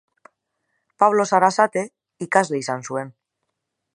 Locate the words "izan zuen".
2.65-3.13